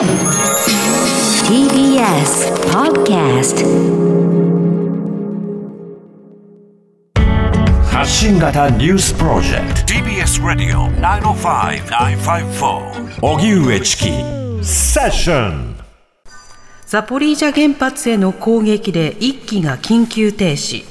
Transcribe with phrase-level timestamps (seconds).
[0.00, 0.08] TBS
[2.72, 3.60] Podcast
[7.84, 9.92] 発信型ニュースプロジェクト。
[9.92, 14.04] TBS ラディオ905-954おぎゅうえちき
[14.64, 15.76] セッション
[16.86, 20.86] ザポリージャ原発への攻撃で一機が緊急停止。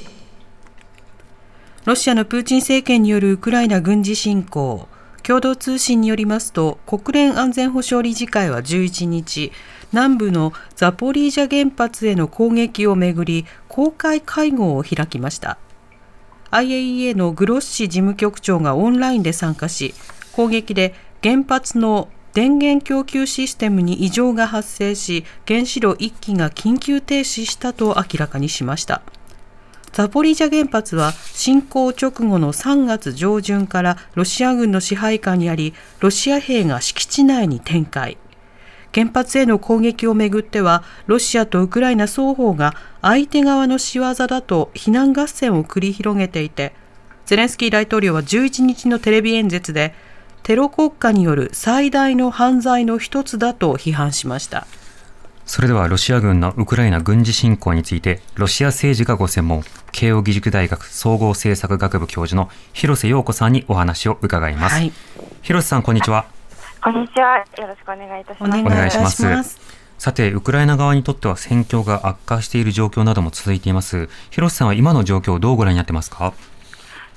[1.85, 4.87] ロシアのプーチン政権によるウクライナ軍事侵攻
[5.29, 9.51] 共同通信によりますと国連安全保障理事会は11日
[9.91, 15.59] 南部のザポリージャ原発への攻撃をめぐり公開会合を開きました。
[16.49, 19.93] IAEA のグロッシ事務局長がオンラインで参加し
[20.31, 29.03] 攻撃で原発の電源供給システムに異常が発生し原子炉1基が緊急停止したと明らかにしました。
[29.91, 38.17] ザポリージャ原発は侵攻直後の3月上旬からロシア軍の支配下にありロシア兵が敷地内に展開。
[38.93, 46.73] 原発への攻撃をめぐってはロシアとウクライナ双方が相手側の仕業だと非難合戦を繰り広げていて
[47.25, 49.93] ゼレンスキー大統領は11日のテレビ演説で
[50.41, 54.65] テロ国家による最大の犯罪の一つだと批判しました。
[55.49, 64.91] それではロシア軍のウクライナ軍事侵攻についてロシア政治がご専門慶應義塾大学総合政策学部教授の広瀬陽子さんにお話を伺います、はい、
[65.41, 66.27] 広瀬さんこんにちは。
[66.83, 67.43] こんにちは。
[67.57, 68.59] よろしくお願いいたします。
[68.59, 69.59] お願いします。
[69.97, 74.07] さて、ウクライナ側にとっては戦況が悪化している状況なども続いています。
[74.29, 76.33] 広瀬さんは今の状況をどうご覧になってますか？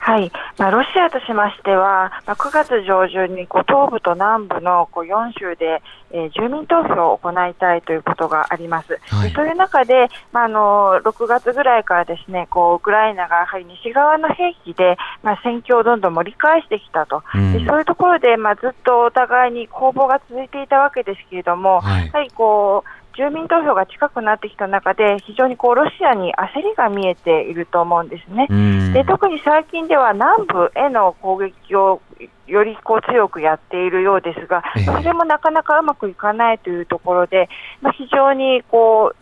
[0.02, 8.98] はい、まあ、ロシアとしましては、まあ、9月上旬にこう東部と南部のこう4州で、えー、住民投票を行いたいということがあります。
[9.06, 28.48] はい、そういう中で、まあ、あの6月ぐらいからですねこうウクライナがやはり西側の兵器で、まあ、戦況をどんどん盛り返してきたと、うん、でそういうところで、まあ、ずっとお互いに攻防が続いていたわけですけれども、はい、やはりこう住民投票が近くなってきた中で、非常にこうロシアに焦りが見えていると思うんですね。
[28.92, 32.00] で特に最近では南部への攻撃を
[32.46, 37.48] よりこう強くやっているようですが、それもなかなかうまくいかないというところで、
[37.80, 39.21] まあ、非常にこう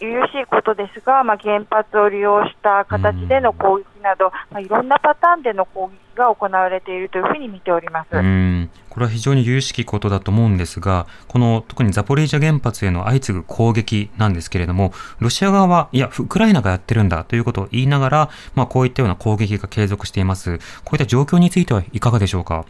[0.00, 20.58] 由々しいことですが、まあ、原発を利用した形での攻撃など、まあ、いろんなパターンでの攻撃が行われているというふうに見ておりますうんこれは非常に由々しきことだと思うんですが、この特にザポリージャ原発への相次ぐ攻撃なんですけれども、ロシア側は、いや、ウクライナがやってるんだということを言いながら、まあ、こういったような攻撃が継続しています。
[20.84, 22.64] こういった状況についてはいかがでしょうか？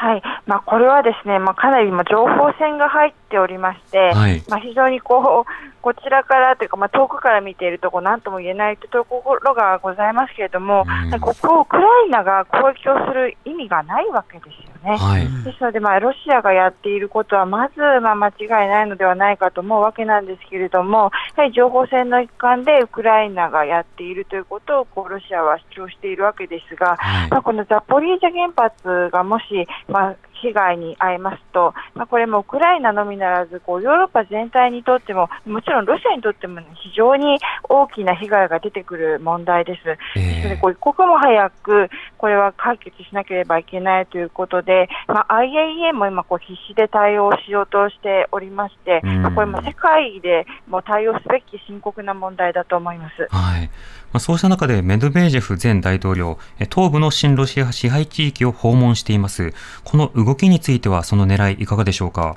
[0.00, 0.22] はい。
[0.46, 5.50] まあ、これはですね、まあ、かなり今、情報戦が入っておりまして、はい、まあ、非常にこう
[5.82, 14.96] こちらからというか、まあ、遠くから見ているところ、なんとも言えないところがございますけれども、うん、ここをウクライナが攻撃をする意味がないわけですよね。
[14.96, 29.44] はい、ですので、まあ、ロシアがやっていることは、まず、まあ、間違いないのではないかと思うわけなんですけれども、やはり情報戦の一環でウクライナがやっているということをこうロシアは主張しているわけですが、はい、まあ、このザポリージャ原発がもし、
[29.88, 37.38] まあ、被害に遭いますと、まあ、これもウクライナのみならずこうヨーロッパ全体にとってももちろんロシアにとっても非常に
[37.68, 39.98] 大きな被害が出てくる問題です。
[40.16, 53.28] えー、でこう一刻も早くこれは解決しなければいけないということで、まあ、IAEA も今こう必死で対応しようとしておりまして、まあ、これも世界でも対応すべき深刻な問題だと思います。
[53.30, 53.70] はい
[54.12, 56.38] まあ、そうした中でメドベージェフ前大統領、
[56.74, 59.52] 東部の親ロシア支配地域を訪問しています。
[59.84, 62.36] この動きについては、その狙い、いかがでしょうか？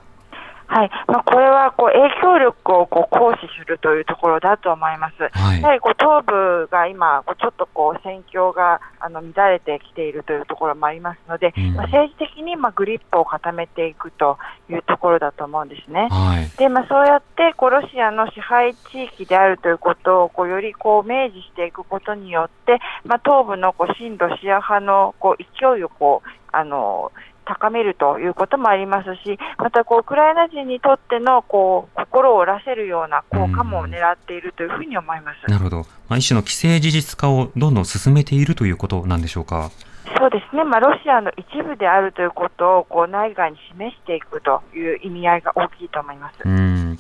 [0.68, 5.28] はいまあ、これはこう影響力をこう行使するというところだと思います。
[5.38, 14.38] はい、やはりこう東部が今、ちょっとこう戦況があの乱れてきているというところもありますので、うん、まあ、政治的にまあグリップを固めていくと
[14.70, 16.08] いうところだと思うんですね。
[16.10, 27.12] はい、でまあ、そうやってこうロシアの支配地域であるということをこうよりこう明示していくことによって、まあ、東部のこう親ロシア派のこう勢いをこうあの
[27.52, 35.52] 高めるということもありますし、またこうウクライナ人にとってのこう心を折らせるような効果も狙っているというふうに思います。
[35.52, 35.86] なるほど。
[36.08, 39.70] まあ、一種の既成事実化をどんどん進めているということなんでしょうか？
[40.18, 46.36] そうですね、まあ、ロシアの一部であるということをこう内外に示していくという意味合いが大きいと思います。
[46.46, 46.98] うん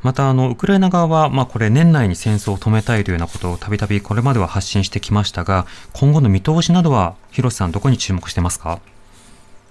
[0.00, 8.78] またあのウクライナ側は、まあ、これ年内に戦争を止めたいというようなことをたびたびこれまでは発信してきましたが今後の見通しなどは広瀬さんどこに注目してますか？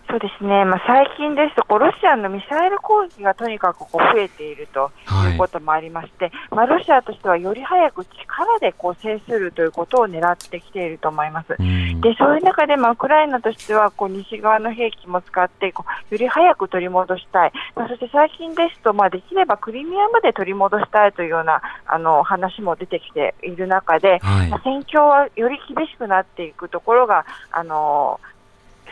[0.09, 4.92] そうですね、まあ、最近ですとこう、ロシアのミサイル攻撃がとにかくこう増えていると
[5.30, 11.50] いうこともありまして、はい、まあ、ロシアとしてはより早く力でこう制するということを狙ってきていると思います。
[11.57, 28.19] でそういう中で、まあ、ウクライナとしてはこう西側の兵器も使ってこうより早く取り戻したい、まあ、そして最近ですと、まあ、できればクリミアまで取り戻したいというようなあの話も出てきている中で、はい、まあ、戦況はより厳しくなっていくところがあの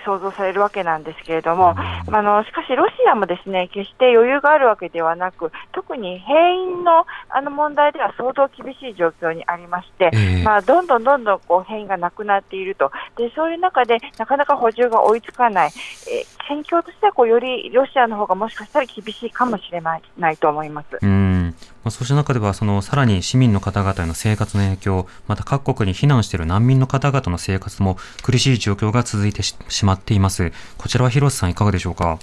[0.06, 15.74] 想像されるわけなんですけれども、あのしかし、ロシアもですね決して余裕があるわけではなく、特に兵員のあの問題では相当厳しい状況にありまして、えー、まあ、どんどんどんどんこう兵員がなくなっていると、でそういう中でなかなか補充が追いつかない、えー、
[16.48, 21.00] 戦況としてはこうよりロシアの方がもしかしたら厳しいかもしれないと思います。
[21.02, 21.34] うん
[21.84, 29.56] まあ、そうした中では、そのさらに市民の方々への生活の影響、また各国に避難している難民の方々の生活も苦しい状況が続いてし
[29.86, 30.52] まっています。
[30.78, 32.19] こちらは広瀬さんいかがでしょうか？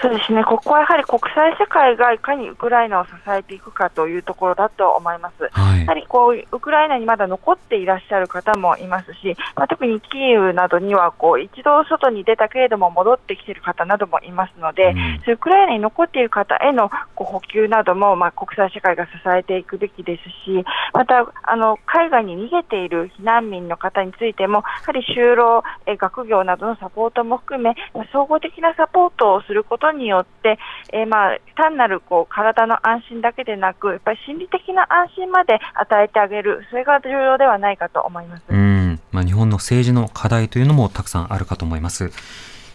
[0.00, 5.48] そうですね、ここはやはり国際社会がいかにウクライナを支えていくかというところだと思います。
[5.52, 14.94] はい、やはりこうウクライナにまだ残っていらっしゃる方もいますし、まあ、特にキーウなどにはこう一度外に出たけれども戻ってきている方などもいますので、
[15.26, 20.64] うん、ウクライナに残っている方へのこう補給などもまあ国際社会が支えていくべきですし、
[20.94, 27.74] またあの海外に逃げている避難民の方についても、やはり就労、え学業などのサポートも含め、
[28.12, 30.58] 総合的なサポートをすることによって、
[30.92, 38.44] えー、まあ単なるこう体の安心だけでなく、やっぱり心理的な安心まで与えてあげる、それが重要ではないかと思います。
[38.48, 42.10] うんまあ、日本の政治の課題というのもたくさんあるかと思います。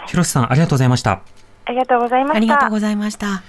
[0.08, 1.22] 広瀬さん、ありがとうございました。
[1.66, 2.38] ありがとうございました。
[2.38, 3.44] ありがとうございました。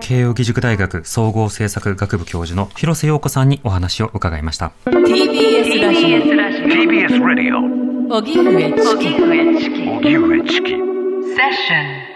[0.00, 12.07] 慶應義塾大学総合政策学部教授の広瀬陽子さんにお話を伺いました TBS ラジオ TBS ラジオ荻上チキ荻上チキセッション